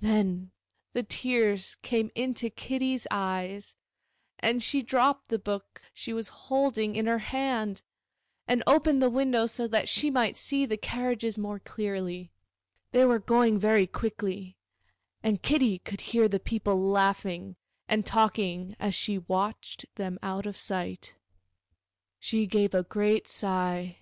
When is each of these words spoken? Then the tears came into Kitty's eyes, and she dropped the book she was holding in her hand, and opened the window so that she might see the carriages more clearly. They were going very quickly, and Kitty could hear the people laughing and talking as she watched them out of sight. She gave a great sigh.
Then 0.00 0.50
the 0.92 1.04
tears 1.04 1.76
came 1.82 2.10
into 2.16 2.50
Kitty's 2.50 3.06
eyes, 3.12 3.76
and 4.40 4.60
she 4.60 4.82
dropped 4.82 5.28
the 5.28 5.38
book 5.38 5.80
she 5.94 6.12
was 6.12 6.26
holding 6.26 6.96
in 6.96 7.06
her 7.06 7.20
hand, 7.20 7.82
and 8.48 8.64
opened 8.66 9.00
the 9.00 9.08
window 9.08 9.46
so 9.46 9.68
that 9.68 9.88
she 9.88 10.10
might 10.10 10.36
see 10.36 10.66
the 10.66 10.76
carriages 10.76 11.38
more 11.38 11.60
clearly. 11.60 12.32
They 12.90 13.04
were 13.04 13.20
going 13.20 13.56
very 13.60 13.86
quickly, 13.86 14.56
and 15.22 15.42
Kitty 15.44 15.78
could 15.78 16.00
hear 16.00 16.26
the 16.26 16.40
people 16.40 16.90
laughing 16.90 17.54
and 17.86 18.04
talking 18.04 18.74
as 18.80 18.96
she 18.96 19.18
watched 19.18 19.86
them 19.94 20.18
out 20.24 20.44
of 20.44 20.58
sight. 20.58 21.14
She 22.18 22.48
gave 22.48 22.74
a 22.74 22.82
great 22.82 23.28
sigh. 23.28 23.98